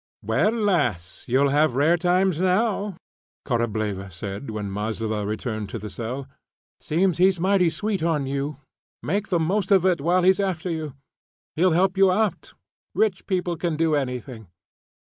"Well, 0.23 0.49
lass, 0.49 1.25
you'll 1.27 1.49
have 1.49 1.75
rare 1.75 1.95
times 1.95 2.39
now," 2.39 2.97
Korableva 3.45 4.11
said, 4.11 4.49
when 4.49 4.71
Maslova 4.73 5.27
returned 5.27 5.69
to 5.69 5.77
the 5.77 5.91
cell. 5.91 6.27
"Seems 6.79 7.19
he's 7.19 7.39
mighty 7.39 7.69
sweet 7.69 8.01
on 8.01 8.25
you; 8.25 8.57
make 9.03 9.27
the 9.27 9.37
most 9.39 9.71
of 9.71 9.85
it 9.85 10.01
while 10.01 10.23
he's 10.23 10.39
after 10.39 10.71
you. 10.71 10.95
He'll 11.55 11.73
help 11.77 11.97
you 11.97 12.11
out. 12.11 12.55
Rich 12.95 13.27
people 13.27 13.55
can 13.55 13.77
do 13.77 13.93
anything." 13.93 14.47